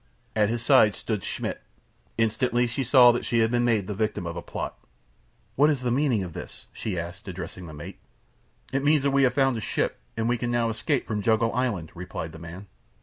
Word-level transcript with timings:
At 0.35 0.49
his 0.49 0.63
side 0.65 0.95
stood 0.95 1.23
Schmidt. 1.23 1.61
Instantly 2.17 2.65
she 2.65 2.83
saw 2.83 3.11
that 3.11 3.23
she 3.23 3.37
had 3.37 3.51
been 3.51 3.63
made 3.63 3.85
the 3.85 3.93
victim 3.93 4.25
of 4.25 4.35
a 4.35 4.41
plot. 4.41 4.79
"What 5.55 5.69
is 5.69 5.81
the 5.81 5.91
meaning 5.91 6.23
of 6.23 6.33
this?" 6.33 6.65
she 6.73 6.97
asked, 6.97 7.27
addressing 7.27 7.67
the 7.67 7.73
mate. 7.75 7.99
"It 8.73 8.83
means 8.83 9.03
that 9.03 9.11
we 9.11 9.21
have 9.21 9.35
found 9.35 9.57
a 9.57 9.61
ship 9.61 9.99
and 10.17 10.25
that 10.25 10.29
we 10.29 10.39
can 10.39 10.49
now 10.49 10.69
escape 10.69 11.05
from 11.05 11.21
Jungle 11.21 11.53
Island," 11.53 11.91
replied 11.93 12.31
the 12.31 12.39
man. 12.39 12.65